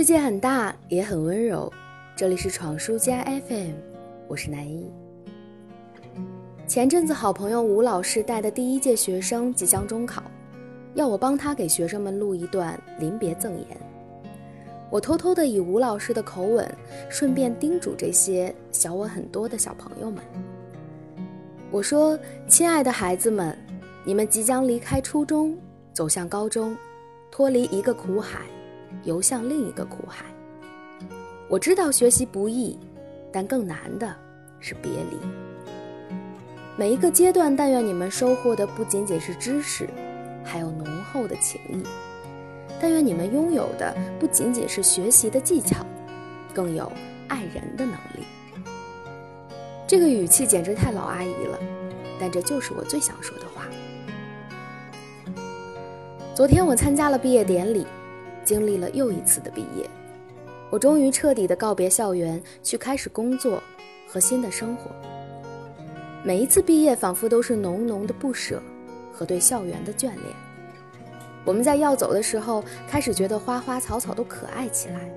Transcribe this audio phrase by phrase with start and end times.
[0.00, 1.70] 世界很大，也很温柔。
[2.16, 3.72] 这里是闯书家 FM，
[4.28, 4.90] 我是南一。
[6.66, 10.22] 前阵子，好朋友吴老师带的第一届学生即将中考，
[10.94, 13.66] 要我帮他给学生们录一段临别赠言。
[14.88, 16.66] 我偷偷的以吴老师的口吻，
[17.10, 20.24] 顺便叮嘱这些小我很多的小朋友们。
[21.70, 23.54] 我说：“亲爱的孩子们，
[24.02, 25.54] 你们即将离开初中，
[25.92, 26.74] 走向高中，
[27.30, 28.40] 脱离一个苦海，
[29.02, 30.24] 游向另一个苦海。
[31.48, 32.78] 我知道学习不易，
[33.32, 34.14] 但更难的
[34.60, 35.16] 是别离。
[36.76, 39.88] 每一个阶段，但愿你们收获的不仅仅是知识，
[40.44, 41.82] 还有浓厚的情谊；
[42.80, 45.84] 但愿你们拥有的不仅仅是学习的技巧，
[46.54, 46.90] 更有
[47.28, 48.24] 爱人的能力。”
[49.86, 51.58] 这个语气简直太老阿姨了，
[52.20, 53.64] 但这就是我最想说的话。
[56.32, 57.84] 昨天我参加了毕业典礼，
[58.44, 59.88] 经历了又一次的毕业，
[60.70, 63.62] 我终于彻底的告别校园，去开始工作
[64.08, 64.90] 和新的生活。
[66.22, 68.62] 每一次毕业，仿佛都是浓浓的不舍
[69.12, 70.24] 和对校园的眷恋。
[71.44, 75.10] 我们在要走的时候，开始觉得花花草草都可爱起来，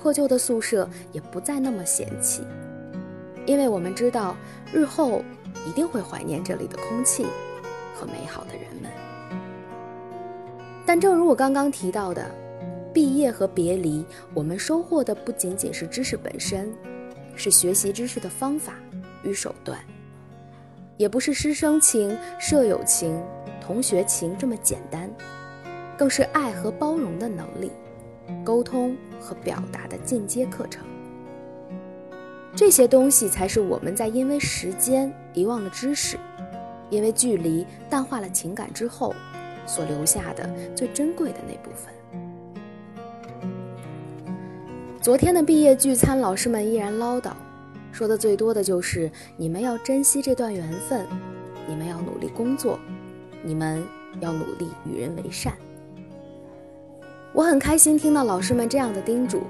[0.00, 2.42] 破旧的宿舍也不再那么嫌弃。
[3.44, 4.36] 因为我们知道，
[4.72, 5.22] 日后
[5.66, 7.26] 一定会怀念这里的空气
[7.94, 8.90] 和美好的人们。
[10.86, 12.24] 但正如我刚刚提到的，
[12.92, 16.72] 毕业和别离，我们收获的不仅仅是知识本身，
[17.36, 18.74] 是学习知识的方法
[19.22, 19.78] 与手段，
[20.96, 23.22] 也不是师生情、舍友情、
[23.60, 25.08] 同学情这么简单，
[25.96, 27.70] 更是爱和包容的能力，
[28.44, 30.84] 沟通和表达的进阶课程。
[32.56, 36.18] 这些东西才是我们在因为时间遗忘了知识，
[36.90, 39.14] 因为距离淡化了情感之后，
[39.64, 41.94] 所留下的最珍贵的那部分。
[45.00, 47.30] 昨天的毕业聚餐，老师们依然唠叨，
[47.90, 51.06] 说的最多的就是你们要珍惜这段缘分，
[51.66, 52.78] 你们要努力工作，
[53.42, 53.82] 你们
[54.20, 55.54] 要努力与人为善。
[57.32, 59.40] 我很开心听到老师们这样的叮嘱，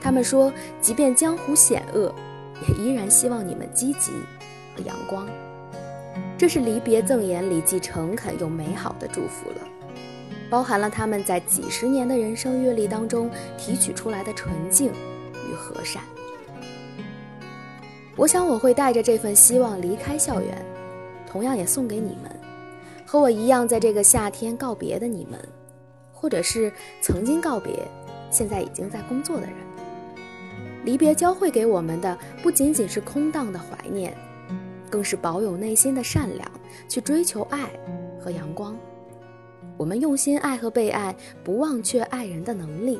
[0.00, 2.14] 他们说，即便江湖险恶。
[2.68, 4.12] 也依然希望你们积极
[4.76, 5.28] 和阳光，
[6.38, 9.56] 这是离别赠言里既诚恳又美好的祝福了，
[10.54, 13.28] 包含了他们在几十年的人生阅历当中
[13.58, 14.92] 提取出来的纯净
[15.32, 16.00] 与和善。
[18.14, 20.64] 我想我会带着这份希望离开校园，
[21.26, 22.30] 同样也送给你们，
[23.04, 25.40] 和我一样在这个夏天告别的你们，
[26.12, 27.72] 或者是曾经告别，
[28.30, 29.56] 现在已经在工作的人。
[30.84, 34.16] 离别教会给我们的不仅仅是空荡的怀念，
[34.88, 36.48] 更是保有内心的善良，
[36.88, 37.68] 去追求爱
[38.20, 38.76] 和阳光。
[39.76, 42.98] 我们用心爱和被爱，不忘却爱人的能力。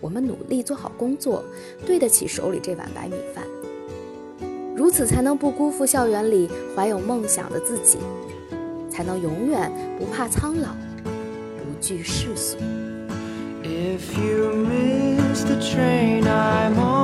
[0.00, 1.44] 我们努力做好工作，
[1.86, 3.44] 对得起手里这碗白米饭。
[4.74, 7.98] 如此才能不辜负校园里怀有梦想的自己，
[8.90, 10.70] 才能永远不怕苍老，
[11.58, 12.56] 不惧世俗。
[13.62, 17.01] If you miss the train I'm on,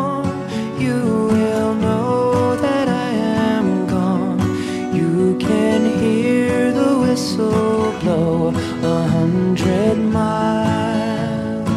[7.19, 8.53] whistle blow
[8.83, 11.69] a hundred miles,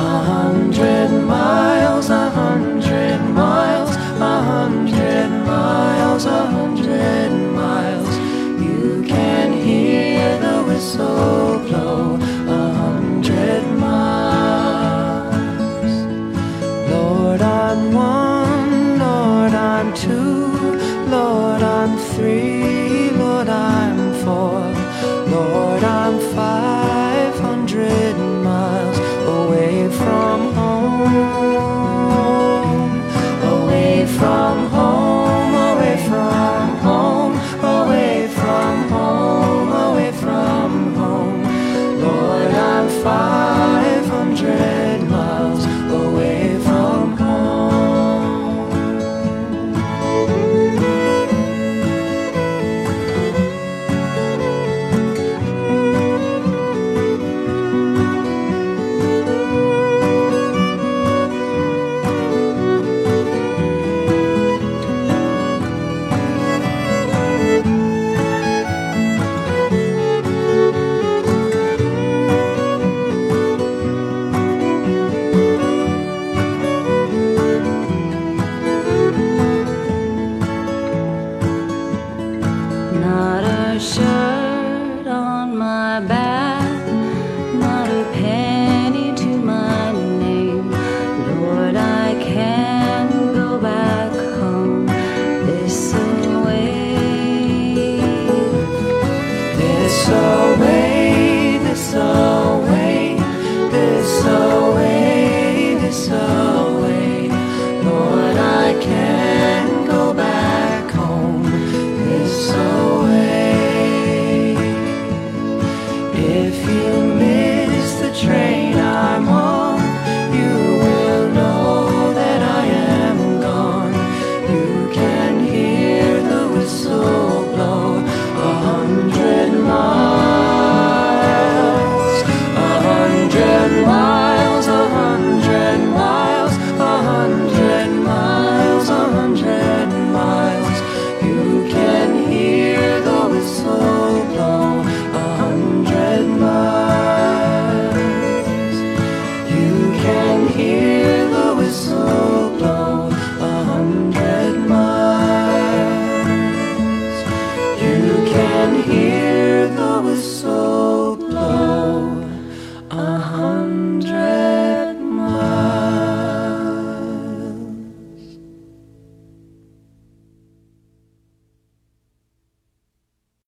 [0.00, 1.77] a hundred miles.